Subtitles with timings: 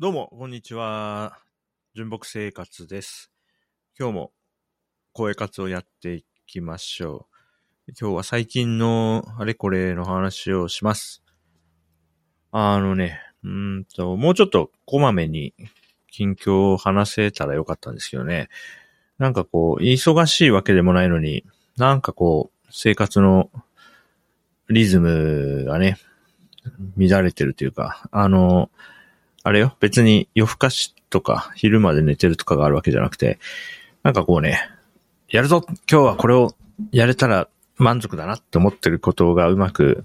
[0.00, 1.40] どうも、こんにちは。
[1.92, 3.32] 純木生活です。
[3.98, 4.32] 今日も
[5.12, 7.26] 声活をやっていきましょ
[7.88, 7.92] う。
[8.00, 11.24] 今日は最近のあれこれの話をします。
[12.52, 15.52] あのね、うんと、もうちょっとこまめに
[16.12, 18.50] 近況を話せたらよかったんですけどね。
[19.18, 21.44] なんかこう、忙しいわけでもないのに、
[21.76, 23.50] なんかこう、生活の
[24.68, 25.98] リズムがね、
[26.96, 28.70] 乱れてるというか、あの、
[29.48, 33.38] あれよ、別に夜更かしとか昼まで寝てるとかがあるわけじゃなくて、
[34.02, 34.60] なんかこうね、
[35.30, 36.54] やるぞ今日はこれを
[36.92, 37.48] やれたら
[37.78, 40.04] 満足だなって思ってることがうまく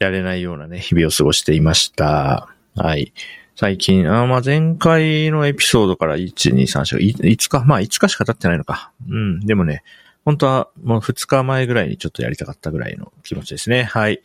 [0.00, 2.48] やれないようなね、日々を過ごしていました。
[2.74, 3.12] はい。
[3.54, 8.90] 最近、あまあ、前回のエピソードから1、2、3、4、5日、まあ5日しか経ってないのか。
[9.08, 9.38] うん。
[9.46, 9.84] でもね、
[10.24, 13.84] 本当はもう2日前ぐらいにちょっとやりたかったぐらいの気持ちですね。
[13.84, 14.20] はい。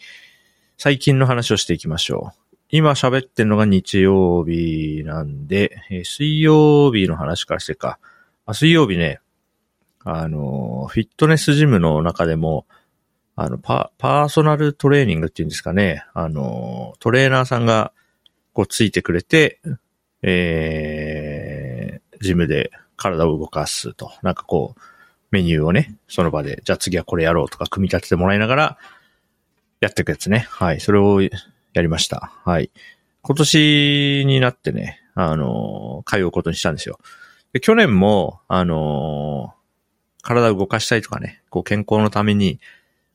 [0.79, 2.40] 最近の話をしていきましょう。
[2.73, 7.99] 今喋ってるのが日曜日なんで、えー水曜日の話からしてか。
[8.45, 9.19] あ水曜日ね、
[10.05, 12.65] あのー、フィットネスジムの中でも、
[13.35, 16.05] あの、パ、パーソナルトレーニングっていうんですかね。
[16.13, 17.91] あのー、トレーナーさんが、
[18.53, 19.59] こう、ついてくれて、
[20.21, 24.11] えー、ジムで体を動かすと。
[24.21, 24.81] なんかこう、
[25.31, 28.77] メニューをね、その場で、じゃあ次はこれやろうとか、組み立ててもらいながら、
[29.81, 30.47] やっていくやつね。
[30.49, 30.79] はい。
[30.79, 31.21] それを
[31.73, 32.33] やりました。
[32.43, 32.71] はい。
[33.21, 36.99] 今年になってね、あの通うことにしたんですよ。
[37.53, 39.53] で、去年も、あの
[40.21, 42.59] 体を動かしたいとかね、こう健康のために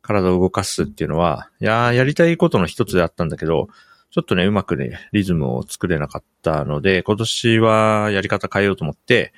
[0.02, 3.68] 体を動かすっていうのは、いややりたいことの一つであったんだけど、
[4.10, 9.32] ちょっとね、うまくね、リズムを作れなかったので、今年はやり方変えようと思って、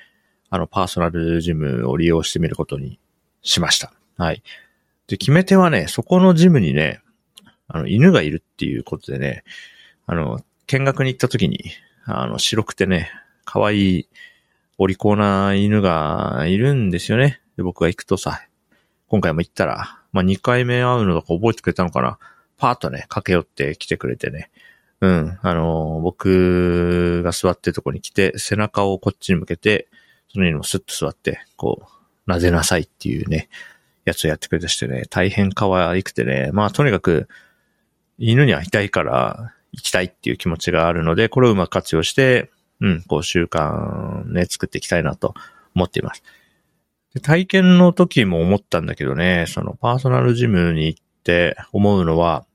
[0.49, 2.99] あの、パーソナルジムを利用してみることに
[3.41, 3.93] しました。
[4.17, 4.43] はい。
[5.07, 7.01] で、決め手はね、そこのジムにね、
[7.69, 9.43] あの、犬がいるっていうことでね、
[10.05, 11.71] あの、見学に行った時に、
[12.05, 13.11] あの、白くてね、
[13.45, 14.09] 可愛い
[14.77, 17.41] お利口な犬がいるんですよね。
[17.57, 18.41] で、僕が行くとさ、
[19.07, 22.17] 今回も行ったら、まあ、2回目会うのとか覚えてくれたのかな
[22.57, 24.49] パーッとね、駆け寄って来てくれてね。
[25.01, 25.39] うん。
[25.41, 29.87] あの、僕が座ってるとこに来て、背中をこっちに向けて、
[30.31, 31.87] その犬もスッと座って、こ
[32.27, 33.49] う、撫でなさいっていうね、
[34.05, 37.27] やつをやってくれたしてね、大変可愛くてね、まあ、とにかく、
[38.19, 45.33] 犬に会いたいから行きたいっていう気持ちがあるので、これをうまく活用して、うん、こう習慣ね、作っていきたいなと
[45.75, 46.23] 思っています。
[47.13, 52.45] で体験の時も思ったんだけどね、そのパーソナルジムに行って思うのは、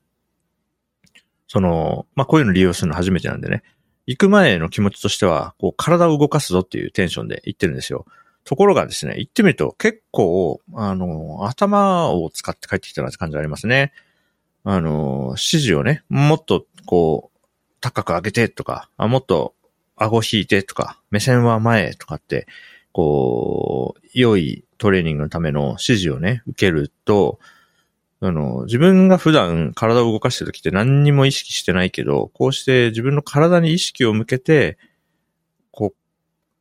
[1.47, 3.63] その、まあ、こういうの利用するの初めてなんでね、
[4.07, 8.05] 行く前の気持ちとしては、こう体を動かすぞっていうテンションで行ってるんですよ。
[8.43, 13.91] ところがですね、行ってみると結構、あの、頭を使って帰ってきたなって感じがありますね。
[14.65, 17.39] あの、指示をね、もっとこう、
[17.81, 19.53] 高く上げてとか、あもっと
[19.95, 22.47] 顎引いてとか、目線は前とかって、
[22.91, 27.39] こう、良いトレーニングのための指示をね、受けると、
[28.21, 34.79] あの、自分が普段体を動かしてる時って何にも意識してないけど、こうして自分の体に意識を向けて、
[35.69, 35.95] こう、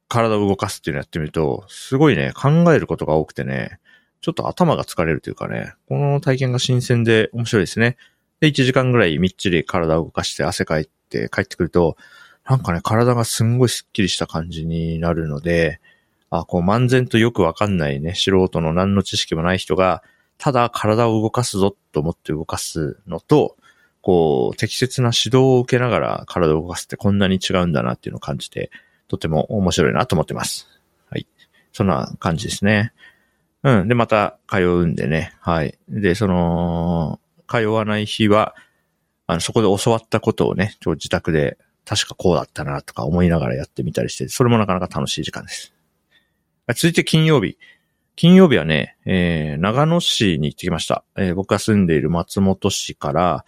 [0.09, 3.79] 体を動かすっていうのをやってみると、すごいね、考えることが多くてね、
[4.25, 7.99] ちょっと頭が疲れるというかね、この体験が新鮮で面白いですね。
[8.41, 11.99] で、1時間ぐらいみっちり体を動かして汗かいて帰ってくると、
[12.49, 15.79] なんかね、体がすんごいスッキリした感じになるので、
[16.31, 20.03] あ、こう、漫然とよくわかんないね、素人の何の知識もない人が、
[20.39, 23.59] ただ体を動かすぞと思って動かすのと、
[24.01, 28.71] こう、適切な指導を受けながら体を動かすってこんなに違うんだなっていうのを感じて、
[29.07, 30.67] とても面白いなと思ってます。
[31.11, 31.27] はい。
[31.75, 32.95] そんな感じですね。
[33.65, 33.89] うん。
[33.89, 35.33] で、また通うんでね。
[35.41, 35.79] はい。
[35.89, 38.55] で、その、通わない日は、
[39.27, 45.73] あの、そこで教わったことをね、ちょ自宅で確かこうだったなとか思いながらやってみたりして、それもなかなか楽しい時間です。
[46.69, 47.59] 続いて金曜日。
[48.17, 51.03] 金曜日はね、えー、長野市に行ってきました。
[51.17, 53.45] えー僕が住んでいる松本市から、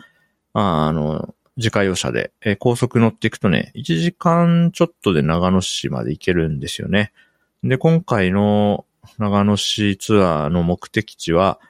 [0.54, 7.12] ああの、自家用車で、えー高速乗っていくとね、1時間ちょっとで長野市まで行けるんですよね。
[7.62, 8.86] で、今回の
[9.18, 11.60] 長野市ツアーの目的地は、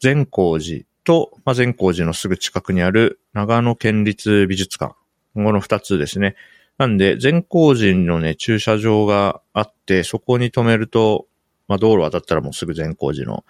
[0.00, 4.94] 善光寺と、まあ、善光寺のすぐ近くにある長野県立美術館。
[5.34, 6.36] この二つですね。
[6.78, 11.26] なんで、善光寺のね、駐車場があって、そこに止めると、
[11.68, 13.44] まあ、道路渡ったらもうすぐ善光寺の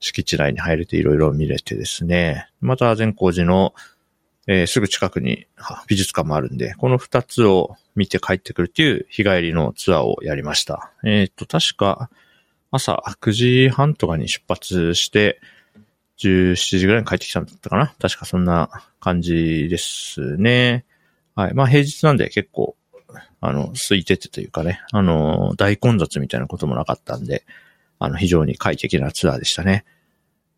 [0.00, 2.48] 敷地内に入れていろいろ見れてですね。
[2.60, 3.74] また善光寺の、
[4.46, 5.46] えーすぐ近くに
[5.88, 10.92] 美術館もあるんで、この二つを見て帰ってくるっていう日帰りのツアーをやりました。
[11.04, 12.10] えっ、と、確か
[12.70, 15.40] 朝9時半とかに出発して、
[16.18, 18.70] 17時ぐらいに帰ってきたんだったかな確かそんな
[19.00, 20.84] 感じですね。
[21.34, 21.54] はい。
[21.54, 22.76] まあ平日なんで結構
[23.40, 27.44] あの、空いててというかね、あの、大混雑みたいなこともなかったんで、
[27.98, 29.84] あの、非常に快適なツアーでしたね。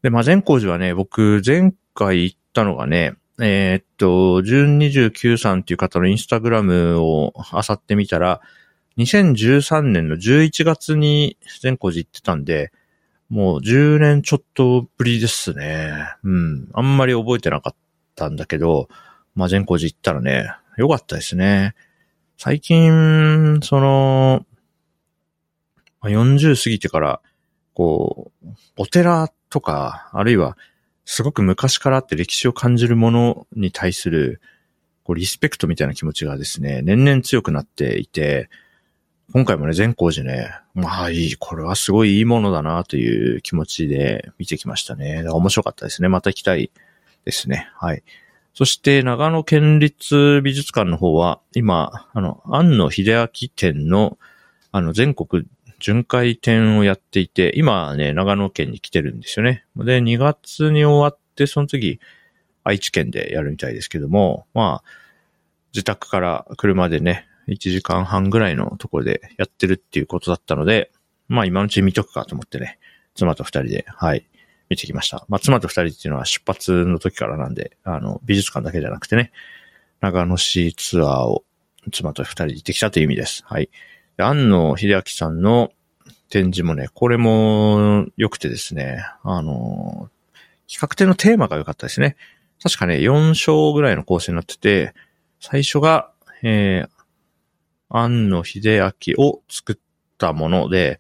[0.03, 8.41] で、まあ、善光寺はね、僕、前回行ったのがね、えー、っと、純29さんっていう方のインスタグラムを漁ってみたら、
[9.01, 12.71] 2013年の11月に善光寺行ってたんで、
[13.31, 15.95] もう10年ちょっとぶりですね。
[16.23, 16.69] うん。
[16.75, 17.75] あんまり覚えてなかっ
[18.15, 18.89] たんだけど、
[19.35, 21.75] まあ、善光寺行ったらね、よかったですね。
[22.37, 24.45] 最近、その、
[26.03, 27.21] 40過ぎてから、
[27.73, 30.59] こう、お寺とか、あるいは、
[31.05, 34.41] すごく昔からあって歴史を感じるものに対する、
[35.05, 38.51] こう、リスペクトみたいな気持ちがですね、年々強くなっていて、
[39.33, 45.25] 今回もね、善光寺ね、まあいい、これはすごいいいものだなという気持ちで見てきましたね。
[45.29, 46.09] 面白かったですね。
[46.09, 46.73] また行きたい
[47.25, 47.71] ですね。
[47.77, 48.03] はい。
[48.55, 54.19] そして長野県立美術館の方は、今、あの、安野秀明展の、
[54.73, 55.47] あの、全国
[55.79, 59.65] 巡回展をやっていて、今ね、長野県に来てるんですよね。
[59.77, 62.01] で、2月に終わって、その次、
[62.65, 64.85] 愛知県でやるみたいですけども、まあ、
[65.73, 70.91] 自宅から車でね、1時間半ぐらいのところでやってるっていうことだったので、
[71.29, 72.79] まあ今のうちに見とくかと思ってね、
[73.15, 74.27] 妻と二人で、はい、
[74.71, 75.27] 見てきました。
[75.29, 79.33] まあ、妻と二人っていうのは出発の時からなんで、あの、美術館だけじゃなくてね、
[80.01, 81.45] 長野市ツアーを
[81.93, 83.43] 妻と二人で行ってきたという意味です。
[83.47, 83.69] はい。
[84.17, 85.73] 安野秀明さんの
[86.29, 90.09] 展示もね、これも良くてですね、あの、
[90.69, 92.17] 企画展のテーマが良かったですね。
[92.63, 94.95] 確かね、4章ぐらいの構成になってて、
[95.41, 96.13] 最初が、
[96.43, 96.91] えー、
[97.91, 99.77] 安野秀明を作っ
[100.19, 100.99] たもので、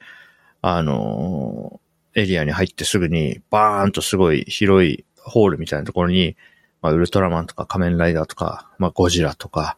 [0.63, 1.81] あの
[2.15, 6.37] エリアに入ってすぐに、バーンとすごい広いホールみたいなところに、
[6.83, 9.77] まあ、ウルトラマンとか仮面ライダーとか、まあ、ゴジラとか、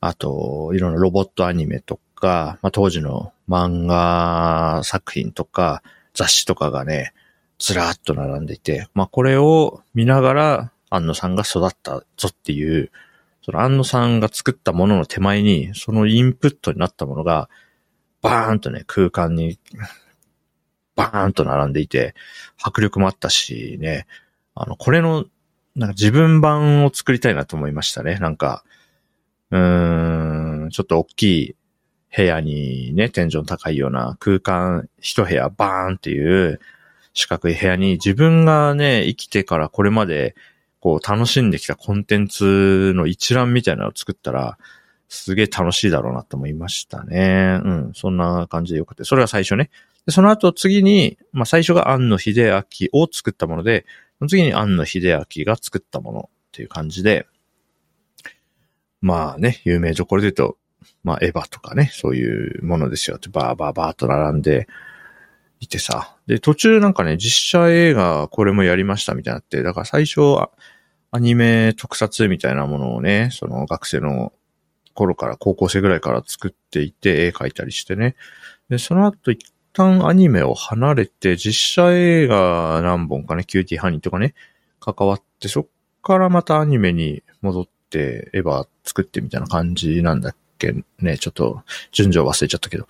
[0.00, 5.82] あと、いろんなロボットアニメとか、まあ、当時の漫画作品とか、
[6.14, 7.12] 雑誌とかがね、
[7.58, 12.90] ずらーっと並んでいて、まあ、これを見ながら、安野さんが育ったぞっていう、
[13.48, 17.48] その安野さんが作ったものの手前に、そのインプットになったものが、
[18.20, 19.58] バーンとね、空間に
[20.94, 22.14] バーンと並んでいて、
[22.62, 24.06] 迫力もあったしね、
[24.54, 25.24] あの、これの、
[25.76, 28.16] なんか自分版を作りたいなと思いましたね。
[28.16, 28.64] なんか、
[29.50, 31.56] うーん、ちょっと大きい
[32.14, 36.60] 部屋にね、天井の高いような空間、一部屋バーンっていう
[37.14, 40.34] 四角い部屋に自分がね、生きてからこれまで
[40.80, 44.58] こう楽しんできたコンテンツの一覧みたいなのを作ったら、
[45.08, 47.60] すげえ楽しいだろうなと思いましたね。
[47.64, 49.04] うん、そんな感じでよくて。
[49.04, 49.70] それが最初ね。
[50.06, 53.86] で、その後次に、まあ最初が庵野秀明を作ったもので、
[54.28, 57.26] 次に庵野秀明が作ったものっていう感じで、
[59.00, 60.58] まあね、有名どころで言うと、
[61.04, 64.68] まあエヴァとかね、そういうものですよってバーバーバーと並んで
[65.60, 66.16] いてさ。
[66.26, 70.50] で、途中なんかね、実写映画これもやりましたみたいなって、だから最初は
[71.10, 74.32] アニメ特撮みたいなものをね、その学生の
[74.94, 78.14] 頃から高校生ぐらいから作っていて、絵描いたりしてね。
[78.68, 84.34] で、その後一旦アニメを離れて、実写映画何本かね、キューティーハニーとかね、
[84.80, 85.66] 関わって、そっ
[86.02, 91.62] からまたアニメに戻って、エヴァ作ってみたいな感じなんだっけね、ちょっと
[91.92, 92.86] 順序忘れちゃったけど。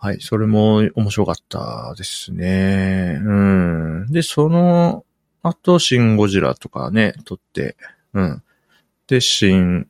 [0.00, 3.20] はい、それも面白かったですね。
[3.20, 4.06] うん。
[4.12, 5.04] で、その
[5.42, 7.76] 後、シン・ゴジラとかね、撮って、
[8.14, 8.42] うん。
[9.08, 9.88] で、シン、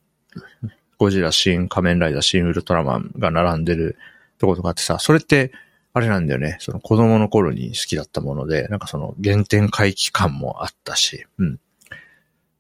[0.97, 3.99] ゴジラ、シン、仮面ライダー、シン・ウルトラマンが並んでる
[4.39, 5.53] とことかってさ、それって、
[5.93, 6.57] あれなんだよね。
[6.61, 11.61] その子供の頃に好きだったもので、なんかその原点回帰感もあったし、うん。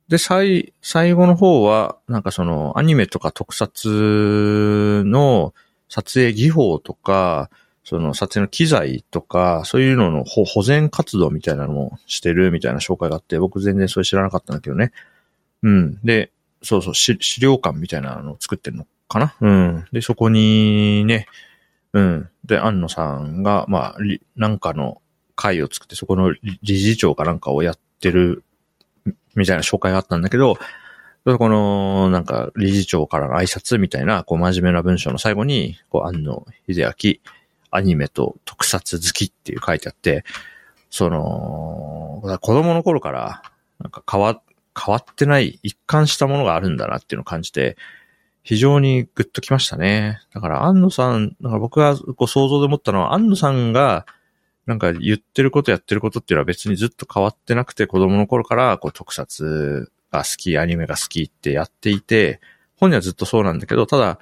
[0.09, 5.55] で、最、最後の方は、なんかそのアニメとか特撮の
[5.88, 7.50] 撮影技法とか、
[7.85, 14.92] その撮影の機材とか、そういうのの保全活動みたいなのもしてるみたいな紹介があって、僕全然それ知らなかったんだけどね。
[15.62, 15.99] うん。
[16.04, 16.30] で、
[16.62, 19.35] そうそう、資料館みたいなのを作ってるのかな？
[19.40, 19.85] うん。
[19.90, 21.28] で、そこにね、
[21.95, 22.28] うん。
[22.45, 23.97] で、安野さんが、まあ、
[24.37, 25.00] なんかの
[25.35, 28.45] 会を作って、そこの理事長かなんかをやってる、
[29.35, 30.59] みたいな紹介があったんだけど、
[31.37, 37.33] この、なんか、理事長からの挨拶みたいな、こう、真面目な文章の最後に、こう、安野秀明、
[37.71, 40.25] アニメと特撮好きっていう書いてあって、
[40.91, 43.43] その、子供の頃から、
[43.81, 44.41] なんか変わ、
[44.79, 47.77] 変わってない、一貫したものがあるんだなっていうのを感じて、
[48.43, 50.21] 非常にグッときましたね。
[50.33, 54.07] だから、安野さん、だから僕がこう想像で思ったのは、安野さんが、
[54.65, 62.41] なんか言ってることやってることっていうのは別にずっと変わってなくて、子供の頃からこう特撮が好き、アニメが好きってやっていて、
[62.77, 64.19] 本人はずっとそうなんだけど、ただ、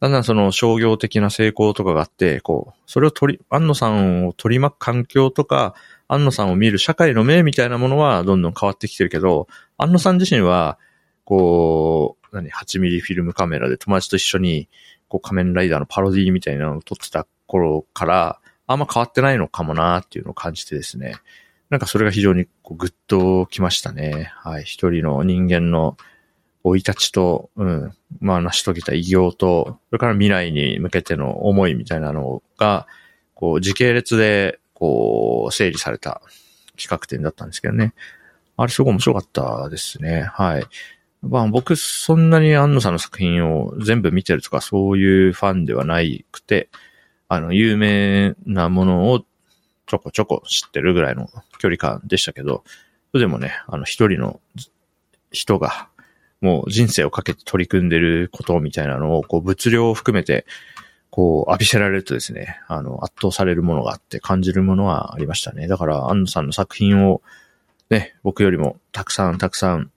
[0.00, 5.74] だんだんその商業的な成功とかがあって、こう、それを取り、安野さんを取り巻く環境とか、
[6.08, 9.46] 安野さんを見る社会の目みたいなものはどんどん変わってきてるけど、
[9.76, 10.78] 安野さん自身は、
[11.24, 14.68] こう、何、8ミリフィルムカメラで友達と一緒に、
[15.08, 21.16] こう仮面ライダーのパロディみたいなのを撮ってた頃から、あんま変わってないのかもなっていうのを感じてですね。
[21.70, 24.32] なんかそれが非常にこうグッときましたね。
[24.34, 24.64] はい。
[24.64, 25.96] 一人の人間の
[26.64, 27.92] 生い立ちと、うん。
[28.20, 32.88] まあ成し遂げた偉業と、それから未来に向けての思いみたいなのが、
[33.34, 36.22] こう時系列で、こう整理された
[36.76, 37.94] 企画展だったんですけどね。
[38.56, 40.22] あれすごい面白かったですね。
[40.22, 40.64] はい。
[41.22, 46.68] まあ僕そんなに安野さんの作品を全部見てるとかそういうファンではないくて、
[47.28, 49.24] あの、有名なものを
[49.90, 51.28] ちょこちょこ知ってるぐらいの
[51.58, 52.62] 距離感でしたけど、
[53.12, 54.40] でもね、あの一人の
[55.32, 55.88] 人が
[56.40, 60.46] もう人生をかけて取り組んでることみたいなのを、こう物量を含めて、
[61.10, 65.66] こう浴びせられるとですね、あの圧倒されるものがあって感じるものはありましたね。
[65.66, 67.20] だから安野さんの作品を
[67.90, 69.90] ね、僕よりもたくさんたくさん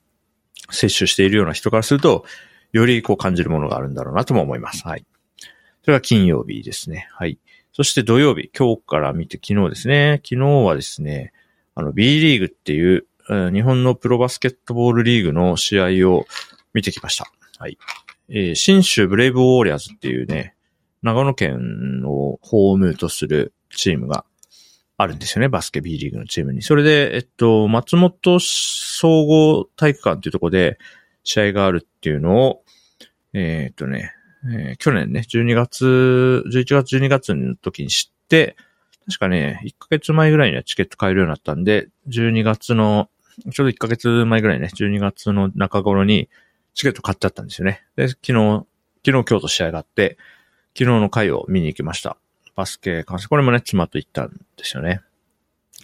[0.71, 2.25] 摂取しているような人からすると、
[2.71, 4.87] よりこう感じるものがあるんだろうなとも思います。
[4.87, 5.05] はい。
[5.83, 7.07] それが金曜日ですね。
[7.11, 7.37] はい。
[7.73, 10.21] そして土曜日、今日から見て昨日ですね。
[10.23, 11.33] 昨日はですね、
[11.73, 13.07] あの B リーグっていう、
[13.51, 16.27] 日本のプロバスケットボールリーグの試合を
[16.73, 17.31] 見てきました。
[17.57, 17.79] はい。
[18.29, 20.55] えー新州ブレイブウォーリアーズっていうね、
[21.01, 24.23] 長野県をホームとするチームが
[24.97, 26.61] あるんですよね、バスケ B リーグのチームに。
[26.61, 30.77] それで、えっと、松本総合体育館っていうとこで
[31.23, 32.63] 試合があるっていうのを、
[33.33, 34.13] えーっとね、
[34.45, 38.55] えー去年ね、12月、11月、12月の時に知って、
[39.07, 43.09] 確かね、1ヶ月前ぐらいにはチケット買えるようになったんで、12月の、
[43.51, 46.29] ちょうど1ヶ月前ぐらいね、12月の中頃に
[46.73, 47.83] チケット買ってあったんですよね。
[47.95, 48.65] で、昨日、昨
[49.05, 50.17] 日今日と試合があって、
[50.77, 52.17] 昨日の回を見に行きました。
[52.55, 53.27] バスケ観戦。
[53.27, 55.01] これもね、妻と行ったんですよね。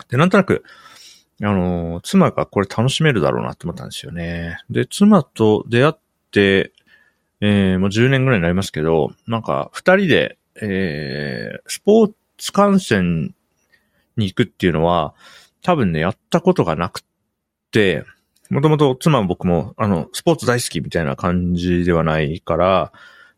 [0.09, 0.63] で、なんとなく、
[1.41, 4.57] あの妻がこれ楽しめるだろうなって思ったんですよね。
[4.69, 5.93] で、妻と出会っ
[6.31, 6.71] て、
[7.41, 13.33] えー、もう10年ぐらいになりますけど、なんか、二人で、えー、スポーツ観戦
[14.17, 15.13] に行くっていうのは、
[15.61, 17.01] 多分ね、やったことがなく
[17.71, 18.03] て、
[18.49, 22.91] もともと妻も僕も、あの、スポーツ大好きみたいな感じではないから、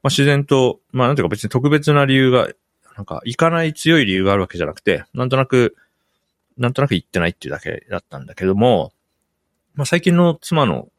[0.03, 2.49] まあ、自然と、まあ、なんていうか別に特別な理由が、
[2.95, 5.75] なんか、行かない強い理由があるわけじゃなくて、なんとなく、
[6.57, 8.93] なんとなく行ってないっていうだけだったんだけども、
[9.73, 10.89] まあ、最近の妻の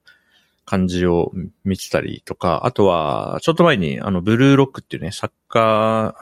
[0.65, 1.33] 感じを
[1.65, 6.17] 見てたりとか、あとは、ちょっと前に、あの、ブルーロックっていうね、サッカ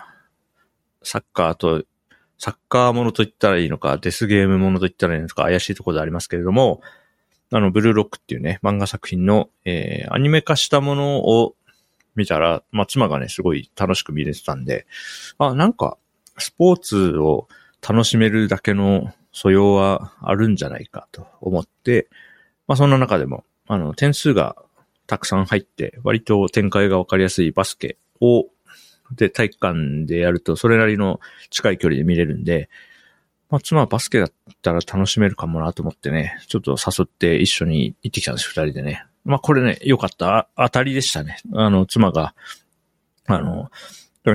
[1.02, 1.84] ー、サッカーと、
[2.38, 6.80] サッカーものと言ったらいいのか、デスゲームものと言ったらいいのか、怪しいところでありますけれども、
[7.52, 11.54] あの、ブルーロックっていうね、漫画作品の、えー、アニメ化したものを
[12.14, 14.86] 見たら、まあ、妻がね、すごい楽しく見れてたんで、
[15.38, 15.98] あ、なんか、
[16.38, 17.48] スポーツを
[17.86, 22.08] 楽しめるだけの素養はあるんじゃないかと思って、
[22.66, 24.56] まあ、そんな中でも、あの、点数が
[25.06, 28.46] たくさん入って、割と展開がわかりやすいバスケを、
[29.12, 32.68] で、体育館でやると、それなりの近い距離で見れるんで、
[33.48, 39.06] まあ、妻はバスケだったら楽しめるかもなと思ってね、ちょっと誘って一緒に行ってきたんです、二人でね。
[39.24, 40.48] まあ、これね、良かった。
[40.56, 41.38] 当たりでしたね。
[41.54, 42.34] あの、妻が、
[43.26, 43.70] あの、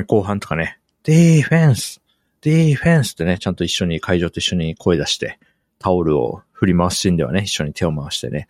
[0.07, 2.01] 後半とかね、ディフェンス
[2.39, 5.39] ディフェンスってね、ちゃんと一緒に会場と一緒に声出して、
[5.77, 8.47] タオルを振り回すシーンではね、一緒に手を回してね、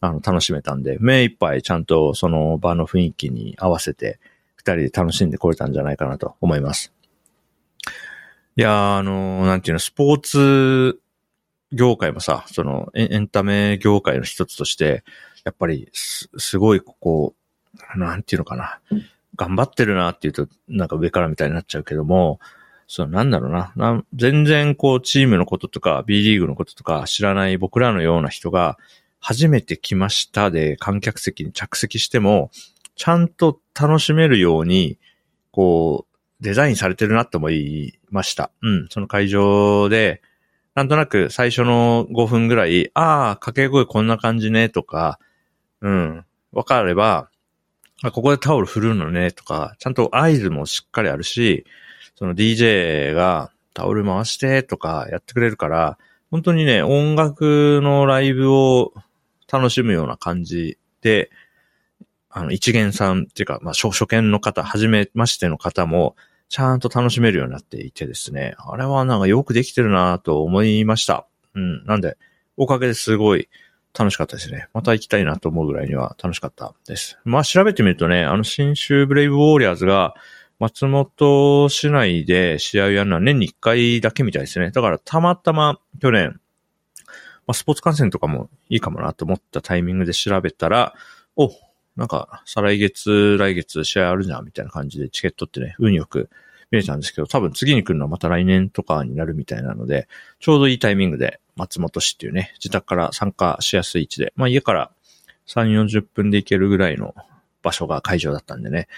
[0.00, 4.18] あの、楽しめたんで、目いっぱいちゃんとその場の雰囲気に合わせて、
[4.56, 6.92] 二人で楽しんでこれたんじゃないかなと思います。
[8.56, 11.00] いや、あのなんていうの、スポーツ
[11.72, 15.04] 業界もさ、そのエンタメ業界の一つとして、
[15.44, 17.34] やっぱりす、すごいここ、
[17.96, 18.80] なんていうのかな、
[19.36, 22.40] 頑張ってるなっていうと、なんか上からみたいになっちゃうけども、
[22.86, 23.72] そう、なんだろうな。
[23.76, 28.78] な全然こう、チームのこととか、B リーグのこととか知らない僕らのような人が、
[29.20, 32.50] 初めて来ましたで観客席に着席しても、
[32.94, 34.98] ちゃんと楽しめるように、
[35.50, 38.50] こう、デザインされてるなって思いました。
[38.62, 38.88] うん。
[38.90, 40.22] その会場で、
[40.74, 45.18] なんとなく最初の5分ぐらい、ああ、掛け声こんな感じね、とか、
[45.80, 46.24] うん。
[46.52, 47.30] わかれば、
[48.02, 51.64] あ、ここでタオル振るのね、とか、ちゃんと合図もしっかりあるし、
[52.14, 55.98] その DJ がタオル回してとかやってくれるから、
[56.30, 58.92] 本当にね、音楽のライブを
[59.50, 61.30] 楽しむような感じで、
[62.30, 66.16] あの、一元さんっていうか、まあ、初初見の方、初めましての方も、
[66.48, 71.26] ちゃんと楽しめるようになっていてですね、あれはなんかよくできてるなと思いました。
[71.54, 71.84] うん。
[71.84, 72.16] なんで、
[72.56, 73.48] おかげですごい
[73.98, 74.68] 楽しかったですね。
[74.72, 77.18] また行きたいなと思うぐらいには楽しかったです。
[77.24, 80.14] まあ調べてみるとね、あの新州ブレイブウォーリアーズが
[80.58, 84.70] 松本市内で試合をやるのは年に1回だけみたいですね。
[84.70, 86.40] だからたまたま去年、
[87.48, 90.94] まあ、スポーツ観戦とかもいいかもなと思ったタイミングで調べたら、
[91.34, 91.50] お、
[91.96, 96.28] なんか、再来月、来月試合あるじゃんみたいな感じでチケットってね、運よく
[96.70, 100.08] 見れたんですけど、多分次に来るのはまた来年とかになるみたいなので、
[100.40, 104.90] ちょうどいいタイミングで松本市っていうね、自宅から参加しやすい位置で、まあ家から
[105.46, 107.14] 3、40分で行けるぐらいの
[107.62, 108.88] 場所が会場だったんでね、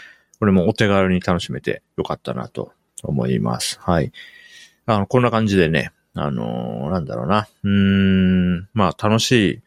[0.40, 2.73] これもお手軽に楽しめてよかったなと
[3.04, 3.78] 思います。
[3.80, 4.11] はい。
[4.87, 7.49] あの、こんな感じでね、あのー、なんだろうな。
[7.62, 9.62] うーん、まあ楽しい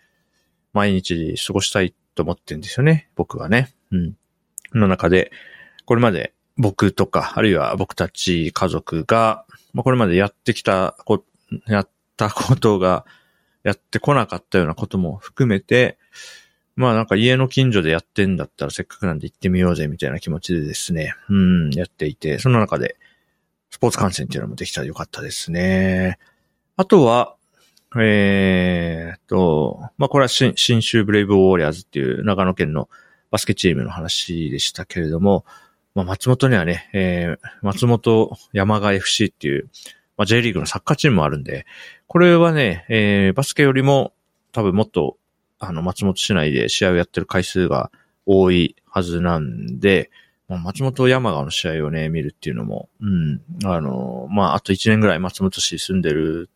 [0.74, 3.10] 毎日過ごしたいと思ってんですよね。
[3.16, 3.74] 僕はね。
[3.92, 4.14] うん。
[4.74, 5.32] の中で、
[5.86, 11.24] これまで僕とか、あるいは僕たち家族が、まあこれまでやってきたこ、
[11.68, 13.06] やったことが、
[13.64, 15.98] やってこなかったようなことも含めて、
[16.76, 22.98] まあなんか家の近所でやってんだったらせっかくなんで行ってみようぜみたいな気持ちでですね、うん、やっていて、その中で
[23.70, 26.18] スポーツ観戦っていうのもできたらよかったですね。
[26.76, 27.36] あとは、
[28.00, 32.90] えー、と、まあ、これは新新州ブレイブウォーリアーズっていう長野県の
[33.30, 35.46] バスケチームの話でしたけれども、
[35.94, 39.70] まあ、松本にはね、えー、松本山賀 FC っていう、
[40.18, 41.68] まあ、J リーグのサッカーチームもあるんで、
[42.08, 44.14] これはね、えー、バスケよりも
[44.52, 45.18] 多分もっと、
[45.60, 47.92] あの、松本市内で試合をやってる回数が
[48.26, 50.10] 多いはずなんで、
[50.48, 56.50] まあ、松本山賀の試合をね、見るっていうのも、うん、あの、まあ、あと1年ぐらい松本市住んでる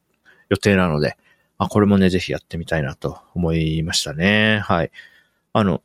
[0.50, 1.18] 予定なので、
[1.58, 4.60] あ、これもね、ぜひやってみたいなと思いましたね。
[4.64, 4.92] はい。
[5.54, 5.82] あの、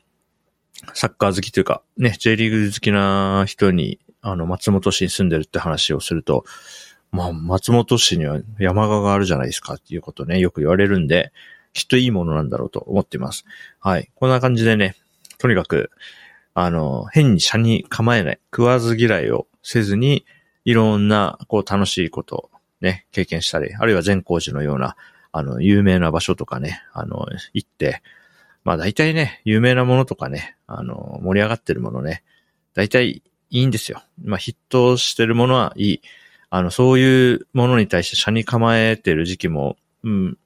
[0.95, 6.45] サッカー好きというか、ね、J リーグ好きな人に、あの、松本市に住んでるって話をすると、
[7.11, 11.33] まあ、松本市には山側があるじゃないですかっていうことね、よく言われるんで、
[11.73, 13.45] きっといいものなんだろうと思っています。
[13.81, 14.11] はい。
[14.14, 14.97] こんな感じでね、
[15.38, 15.90] とにかく、
[16.54, 20.26] あの、変に車に構えない、食わず嫌いをせずに、
[20.65, 22.50] いろんな、こう、楽しいこと
[22.82, 24.97] ね、経験したり、あるいは善光寺のような、
[25.30, 28.02] あの、有名な場所とかね、あの、行って、
[28.64, 32.23] まあ大体ね、有名なものとかね、あの、盛り上がってるものね、
[32.75, 34.02] 大体いいんですよ。
[34.23, 36.02] まあヒットしてるものはいい。
[36.50, 40.38] あの、そういうものに対して車に構えてる時期も、うん、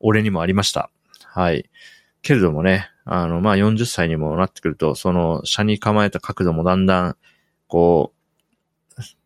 [0.00, 0.90] 俺にもありました。
[1.24, 1.70] はい。
[2.22, 7.16] けれどもね、あの、まあ40歳にもなってくると、その車に構えた角度もだんだん、
[7.68, 8.17] こう、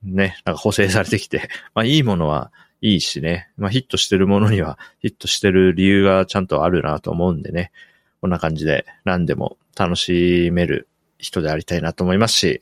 [0.02, 3.50] ね、なんか補正されてきて、 まあいいものはいいしね。
[3.56, 7.72] まあヒットしてるものにはヒットしてる理由がちゃんとあるなと思うんでね。
[8.20, 12.60] こんな感じで何でも楽しめる人でありたいなと思いますし、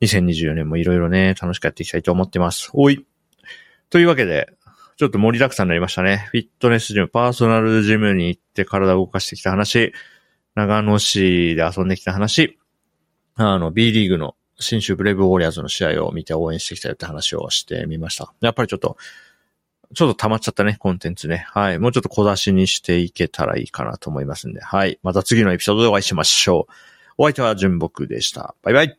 [0.00, 2.70] 2024年もいろいろね、楽しくやっていきたいと思ってます。
[2.72, 3.04] おい。
[3.90, 4.48] というわけで、
[4.96, 6.28] ちょっと盛りだくさんになりましたね。
[6.30, 9.92] フィットネスジム、パーソナルジムに行って体を動かしてきた話、
[10.54, 12.58] 長野市で遊んできた話、
[13.36, 18.32] あの、B リーグの新州ブレイブウォーリアーズの試合を見て応援してきたよって話をしてみました。
[18.40, 18.96] やっぱりちょっと
[19.94, 21.46] ちょっと溜まっちゃったね、コンテンツね。
[21.48, 21.78] はい。
[21.78, 24.60] もうちょっと小出しにしていけたらいいかなと思いますんで。
[24.60, 24.98] はい。
[25.02, 26.72] また次のエピソードでお会いしましょう。
[27.16, 28.54] お相手は純木でした。
[28.62, 28.98] バイバイ。